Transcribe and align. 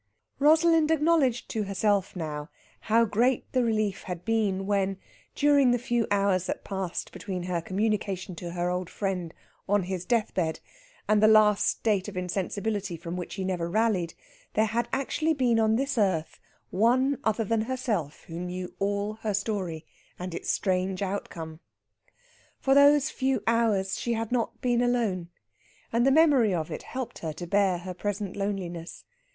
Rosalind 0.39 0.89
acknowledged 0.89 1.47
to 1.49 1.65
herself 1.65 2.15
now 2.15 2.49
how 2.89 3.05
great 3.05 3.51
the 3.51 3.63
relief 3.63 4.01
had 4.01 4.25
been 4.25 4.65
when, 4.65 4.97
during 5.35 5.69
the 5.69 5.77
few 5.77 6.07
hours 6.09 6.47
that 6.47 6.63
passed 6.63 7.11
between 7.11 7.43
her 7.43 7.61
communication 7.61 8.33
to 8.37 8.53
her 8.53 8.71
old 8.71 8.89
friend 8.89 9.31
on 9.69 9.83
his 9.83 10.03
deathbed 10.03 10.59
and 11.07 11.21
the 11.21 11.27
last 11.27 11.67
state 11.67 12.07
of 12.07 12.17
insensibility 12.17 12.97
from 12.97 13.15
which 13.15 13.35
he 13.35 13.43
never 13.43 13.69
rallied, 13.69 14.15
there 14.55 14.65
had 14.65 14.89
actually 14.91 15.35
been 15.35 15.59
on 15.59 15.75
this 15.75 15.99
earth 15.99 16.39
one 16.71 17.19
other 17.23 17.43
than 17.43 17.61
herself 17.61 18.23
who 18.23 18.39
knew 18.39 18.73
all 18.79 19.19
her 19.21 19.35
story 19.35 19.85
and 20.17 20.33
its 20.33 20.49
strange 20.49 21.03
outcome. 21.03 21.59
For 22.59 22.73
those 22.73 23.11
few 23.11 23.43
hours 23.45 23.99
she 23.99 24.13
had 24.13 24.31
not 24.31 24.61
been 24.61 24.81
alone, 24.81 25.29
and 25.93 26.07
the 26.07 26.11
memory 26.11 26.55
of 26.55 26.71
it 26.71 26.81
helped 26.81 27.19
her 27.19 27.33
to 27.33 27.45
bear 27.45 27.77
her 27.77 27.93
present 27.93 28.35
loneliness. 28.35 29.05